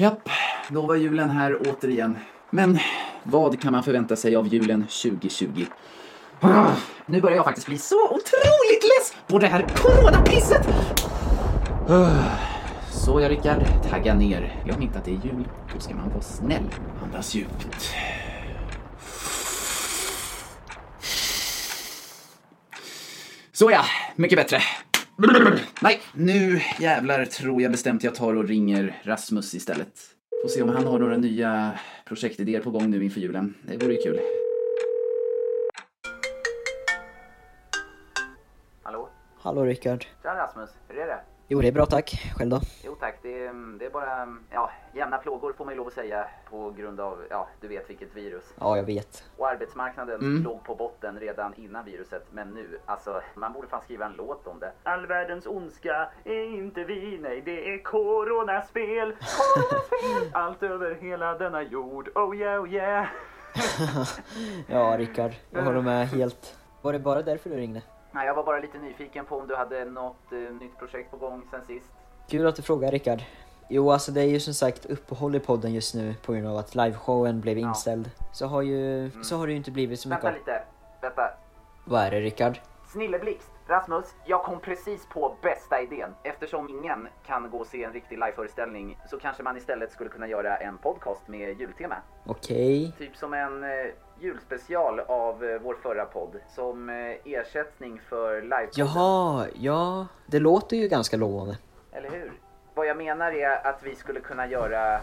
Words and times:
Japp, 0.00 0.28
då 0.68 0.86
var 0.86 0.94
julen 0.94 1.30
här 1.30 1.58
återigen. 1.68 2.18
Men 2.50 2.78
vad 3.22 3.60
kan 3.60 3.72
man 3.72 3.82
förvänta 3.82 4.16
sig 4.16 4.36
av 4.36 4.48
julen 4.48 4.82
2020? 4.82 5.64
Nu 7.06 7.20
börjar 7.20 7.36
jag 7.36 7.44
faktiskt 7.44 7.66
bli 7.66 7.78
så 7.78 8.04
otroligt 8.04 8.82
less 8.82 9.16
på 9.26 9.38
det 9.38 9.46
här 9.46 9.66
coronapisset! 9.76 10.66
Såja, 12.90 13.28
Så 13.28 13.28
Rickard. 13.28 13.62
Tagga 13.90 14.14
ner. 14.14 14.62
Glöm 14.64 14.82
inte 14.82 14.98
att 14.98 15.04
det 15.04 15.10
är 15.10 15.20
jul. 15.24 15.48
Då 15.74 15.80
ska 15.80 15.94
man 15.94 16.10
vara 16.10 16.22
snäll. 16.22 16.74
Andas 17.02 17.34
djupt. 17.34 17.94
Så 23.52 23.70
ja, 23.70 23.84
mycket 24.16 24.38
bättre. 24.38 24.62
Nej, 25.82 26.00
nu 26.14 26.60
jävlar 26.80 27.24
tror 27.24 27.62
jag 27.62 27.70
bestämt 27.70 28.04
jag 28.04 28.14
tar 28.14 28.34
och 28.34 28.44
ringer 28.44 29.02
Rasmus 29.02 29.54
istället. 29.54 30.00
Får 30.42 30.48
se 30.48 30.62
om 30.62 30.68
han 30.68 30.86
har 30.86 30.98
några 30.98 31.16
nya 31.16 31.78
projektidéer 32.04 32.60
på 32.60 32.70
gång 32.70 32.90
nu 32.90 33.04
inför 33.04 33.20
julen. 33.20 33.54
Det 33.62 33.76
vore 33.76 33.94
ju 33.94 34.02
kul. 34.02 34.20
Hallå? 38.82 39.08
Hallå 39.40 39.64
Rickard. 39.64 40.06
Tja 40.22 40.34
Rasmus, 40.34 40.70
hur 40.88 40.98
är 40.98 41.06
det? 41.06 41.20
Jo, 41.50 41.60
det 41.60 41.68
är 41.68 41.72
bra 41.72 41.86
tack. 41.86 42.32
Själv 42.36 42.50
då? 42.50 42.60
Jo 42.84 42.94
tack, 43.00 43.18
det 43.22 43.44
är, 43.46 43.78
det 43.78 43.86
är 43.86 43.90
bara 43.90 44.36
ja, 44.50 44.70
jämna 44.94 45.18
plågor 45.18 45.52
får 45.52 45.64
man 45.64 45.74
ju 45.74 45.78
lov 45.78 45.86
att 45.86 45.92
säga 45.92 46.26
på 46.50 46.70
grund 46.70 47.00
av, 47.00 47.24
ja, 47.30 47.48
du 47.60 47.68
vet 47.68 47.90
vilket 47.90 48.14
virus. 48.16 48.44
Ja, 48.60 48.76
jag 48.76 48.84
vet. 48.84 49.24
Och 49.36 49.48
arbetsmarknaden 49.48 50.20
Mm. 50.20 50.42
låg 50.42 50.64
på 50.64 50.74
botten 50.74 51.18
redan 51.20 51.54
innan 51.54 51.84
viruset, 51.84 52.26
men 52.32 52.48
nu, 52.50 52.78
alltså, 52.86 53.20
man 53.34 53.52
borde 53.52 53.68
fan 53.68 53.80
skriva 53.82 54.06
en 54.06 54.12
låt 54.12 54.46
om 54.46 54.58
det. 54.58 54.72
All 54.82 55.06
världens 55.06 55.46
ondska 55.46 56.08
är 56.24 56.44
inte 56.58 56.84
vi, 56.84 57.18
nej 57.22 57.42
det 57.44 57.74
är 57.74 57.82
coronaspel, 57.82 59.14
coronaspel, 59.20 60.30
allt 60.32 60.62
över 60.62 60.94
hela 60.94 61.34
denna 61.38 61.62
jord, 61.62 62.08
oh 62.14 62.36
yeah, 62.36 62.62
oh 62.62 62.72
yeah. 62.72 63.06
Ja, 64.66 64.94
Rickard. 64.98 65.32
Jag 65.50 65.62
håller 65.62 65.82
med 65.82 66.08
helt. 66.08 66.56
Var 66.82 66.92
det 66.92 66.98
bara 66.98 67.22
därför 67.22 67.50
du 67.50 67.56
ringde? 67.56 67.82
Nej, 68.18 68.26
jag 68.26 68.34
var 68.34 68.44
bara 68.44 68.58
lite 68.58 68.78
nyfiken 68.78 69.24
på 69.24 69.36
om 69.36 69.46
du 69.46 69.56
hade 69.56 69.84
något 69.84 70.32
eh, 70.32 70.38
nytt 70.38 70.78
projekt 70.78 71.10
på 71.10 71.16
gång 71.16 71.42
sen 71.50 71.64
sist. 71.66 71.92
Kul 72.28 72.46
att 72.46 72.56
du 72.56 72.62
frågar 72.62 72.90
Rickard. 72.90 73.22
Jo, 73.68 73.90
alltså 73.90 74.12
det 74.12 74.20
är 74.20 74.26
ju 74.26 74.40
som 74.40 74.54
sagt 74.54 74.86
uppehåll 74.86 75.34
i 75.34 75.40
podden 75.40 75.74
just 75.74 75.94
nu 75.94 76.14
på 76.22 76.32
grund 76.32 76.46
av 76.46 76.56
att 76.56 76.74
liveshowen 76.74 77.40
blev 77.40 77.58
inställd. 77.58 78.10
Så 78.32 78.46
har 78.46 78.62
ju, 78.62 79.10
så 79.22 79.36
har 79.36 79.46
det 79.46 79.52
ju 79.52 79.56
inte 79.56 79.70
blivit 79.70 80.00
så 80.00 80.08
mycket 80.08 80.24
Vänta 80.24 80.38
lite, 80.38 80.62
vänta. 81.00 81.30
Vad 81.84 82.02
är 82.02 82.10
det 82.10 82.20
Rickard? 82.20 82.58
Snilleblixt! 82.92 83.50
Rasmus, 83.68 84.14
jag 84.24 84.44
kom 84.44 84.60
precis 84.60 85.06
på 85.06 85.36
bästa 85.42 85.82
idén. 85.82 86.14
Eftersom 86.22 86.68
ingen 86.68 87.08
kan 87.26 87.50
gå 87.50 87.58
och 87.58 87.66
se 87.66 87.84
en 87.84 87.92
riktig 87.92 88.18
liveföreställning 88.18 88.98
så 89.10 89.18
kanske 89.18 89.42
man 89.42 89.56
istället 89.56 89.92
skulle 89.92 90.10
kunna 90.10 90.28
göra 90.28 90.56
en 90.56 90.78
podcast 90.78 91.28
med 91.28 91.60
jultema. 91.60 91.96
Okej. 92.26 92.92
Typ 92.98 93.16
som 93.16 93.34
en 93.34 93.64
eh, 93.64 93.70
julspecial 94.20 95.00
av 95.00 95.44
eh, 95.44 95.60
vår 95.62 95.74
förra 95.82 96.04
podd. 96.04 96.36
Som 96.54 96.88
eh, 96.88 97.16
ersättning 97.24 98.00
för 98.08 98.42
livepodden. 98.42 98.68
Jaha, 98.94 99.46
ja. 99.54 100.06
Det 100.26 100.38
låter 100.38 100.76
ju 100.76 100.88
ganska 100.88 101.16
lovande. 101.16 101.58
Eller 101.92 102.10
hur? 102.10 102.32
Vad 102.74 102.86
jag 102.86 102.96
menar 102.96 103.32
är 103.32 103.66
att 103.66 103.82
vi 103.82 103.94
skulle 103.94 104.20
kunna 104.20 104.46
göra 104.46 105.00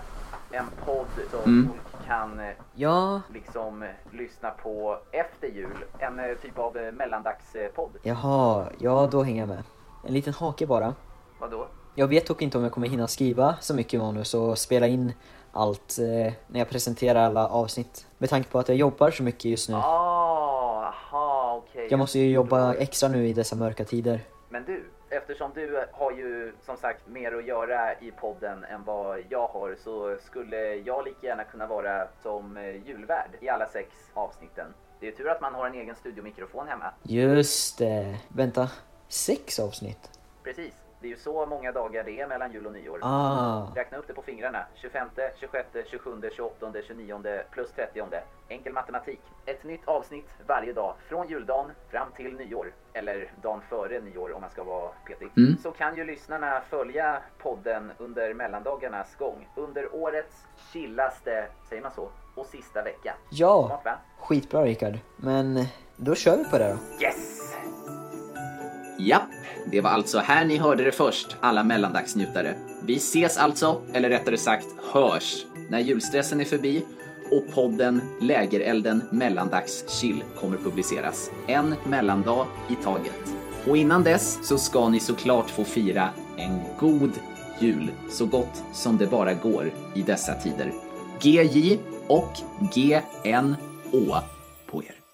en 0.51 0.65
podd 0.85 1.05
som 1.31 1.39
Mm. 1.53 1.67
folk 1.69 2.05
kan 2.07 2.39
eh, 2.39 2.49
Ja, 2.75 3.21
liksom 3.33 3.83
eh, 3.83 3.89
lyssna 4.11 4.49
på 4.51 4.97
efter 5.11 5.47
jul. 5.47 5.77
En 5.99 6.19
eh, 6.19 6.35
typ 6.41 6.59
av 6.59 6.77
eh, 6.77 6.91
mellandagspodd. 6.91 7.91
jaha, 8.03 8.65
ja 8.79 9.07
då 9.11 9.23
hänger 9.23 9.39
jag 9.39 9.49
med. 9.49 9.63
En 10.07 10.13
liten 10.13 10.33
hake 10.33 10.65
bara. 10.67 10.93
Vadå? 11.39 11.67
Jag 11.95 12.07
vet 12.07 12.27
dock 12.27 12.41
inte 12.41 12.57
om 12.57 12.63
jag 12.63 12.71
kommer 12.73 12.87
hinna 12.87 13.07
skriva 13.07 13.55
så 13.61 13.73
mycket 13.75 13.99
manus 14.01 14.33
och 14.33 14.57
spela 14.57 14.87
in 14.87 15.13
allt 15.55 15.97
eh, 15.99 16.33
när 16.47 16.59
jag 16.59 16.69
presenterar 16.69 17.25
alla 17.25 17.47
avsnitt. 17.47 18.07
Med 18.17 18.29
tanke 18.29 18.49
på 18.49 18.59
att 18.59 18.69
jag 18.69 18.77
jobbar 18.77 19.11
så 19.11 19.23
mycket 19.23 19.45
just 19.45 19.69
nu. 19.69 19.75
Ah, 19.75 20.93
aha, 20.93 21.61
okej. 21.63 21.87
Jag 21.89 21.97
måste 21.97 22.19
ju 22.19 22.31
jobba 22.31 22.73
extra 22.73 23.09
nu 23.09 23.27
i 23.27 23.33
dessa 23.33 23.55
mörka 23.55 23.85
tider. 23.85 24.19
Men 24.49 24.65
du, 24.65 24.83
eftersom 25.09 25.51
du 25.55 25.85
har 25.91 26.11
ju 26.11 26.53
som 26.65 26.77
sagt 26.77 27.07
mer 27.07 27.37
att 27.37 27.45
göra 27.45 27.93
i 27.93 28.11
podden 28.11 28.63
än 28.63 28.83
vad 28.83 29.19
jag 29.29 29.47
har 29.47 29.75
så 29.83 30.17
skulle 30.25 30.75
jag 30.75 31.05
lika 31.05 31.27
gärna 31.27 31.43
kunna 31.43 31.67
vara 31.67 32.07
som 32.23 32.57
eh, 32.57 32.87
julvärd 32.87 33.29
i 33.39 33.49
alla 33.49 33.67
sex 33.67 33.89
avsnitten. 34.13 34.73
Det 34.99 35.07
är 35.07 35.11
tur 35.11 35.29
att 35.29 35.41
man 35.41 35.53
har 35.53 35.67
en 35.67 35.73
egen 35.73 35.95
studiomikrofon 35.95 36.67
hemma. 36.67 36.91
Just 37.03 37.77
det. 37.77 38.17
Vänta. 38.27 38.69
Sex 39.07 39.59
avsnitt? 39.59 40.19
Precis, 40.43 40.73
det 40.99 41.07
är 41.07 41.09
ju 41.09 41.17
så 41.17 41.45
många 41.45 41.71
dagar 41.71 42.03
det 42.03 42.21
är 42.21 42.27
mellan 42.27 42.51
jul 42.51 42.65
och 42.65 42.73
nyår. 42.73 42.99
Ah. 43.01 43.67
Räkna 43.75 43.97
upp 43.97 44.07
det 44.07 44.13
på 44.13 44.21
fingrarna. 44.21 44.65
25, 44.75 45.09
26, 45.39 45.67
27, 45.89 46.21
28, 46.35 46.71
29 46.87 47.41
plus 47.51 47.71
30. 47.71 48.03
Enkel 48.49 48.73
matematik. 48.73 49.21
Ett 49.45 49.63
nytt 49.63 49.87
avsnitt 49.87 50.29
varje 50.47 50.73
dag 50.73 50.93
från 51.09 51.27
juldagen 51.27 51.71
fram 51.91 52.07
till 52.11 52.35
nyår. 52.35 52.73
Eller 52.93 53.31
dagen 53.41 53.61
före 53.69 53.99
nyår 53.99 54.33
om 54.33 54.41
man 54.41 54.49
ska 54.49 54.63
vara 54.63 54.89
petig. 55.07 55.29
Mm. 55.37 55.57
Så 55.63 55.71
kan 55.71 55.95
ju 55.95 56.03
lyssnarna 56.03 56.61
följa 56.69 57.21
podden 57.37 57.91
under 57.97 58.33
mellandagarnas 58.33 59.15
gång. 59.15 59.47
Under 59.55 59.95
årets 59.95 60.45
chillaste, 60.73 61.47
säger 61.69 61.81
man 61.81 61.91
så, 61.91 62.09
och 62.35 62.45
sista 62.45 62.83
vecka. 62.83 63.13
Ja, 63.29 63.67
Smart 63.67 63.85
va? 63.85 63.97
skitbra 64.19 64.63
Rickard. 64.63 64.99
Men 65.17 65.65
då 65.95 66.15
kör 66.15 66.37
vi 66.37 66.43
på 66.43 66.57
det 66.57 66.69
då. 66.69 67.05
Yes! 67.05 67.24
Japp, 68.97 69.29
det 69.71 69.81
var 69.81 69.89
alltså 69.89 70.19
här 70.19 70.45
ni 70.45 70.57
hörde 70.57 70.83
det 70.83 70.91
först, 70.91 71.37
alla 71.39 71.63
mellandagsnjutare. 71.63 72.55
Vi 72.85 72.95
ses 72.95 73.37
alltså, 73.37 73.81
eller 73.93 74.09
rättare 74.09 74.37
sagt 74.37 74.67
hörs, 74.91 75.45
när 75.69 75.79
julstressen 75.79 76.41
är 76.41 76.45
förbi 76.45 76.85
och 77.31 77.55
podden 77.55 78.01
Lägerelden 78.21 79.03
mellandagschill 79.11 80.23
kommer 80.39 80.57
publiceras. 80.57 81.31
En 81.47 81.75
mellandag 81.85 82.47
i 82.69 82.75
taget. 82.75 83.33
Och 83.67 83.77
innan 83.77 84.03
dess 84.03 84.47
så 84.47 84.57
ska 84.57 84.89
ni 84.89 84.99
såklart 84.99 85.49
få 85.49 85.63
fira 85.63 86.09
en 86.37 86.59
god 86.79 87.11
jul 87.59 87.91
så 88.09 88.25
gott 88.25 88.63
som 88.73 88.97
det 88.97 89.07
bara 89.07 89.33
går 89.33 89.71
i 89.95 90.01
dessa 90.01 90.33
tider. 90.33 90.71
GJ 91.21 91.79
och 92.07 92.31
GNÅ 92.73 94.17
på 94.65 94.83
er. 94.83 95.04